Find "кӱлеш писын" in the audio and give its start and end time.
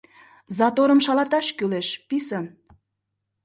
1.57-2.45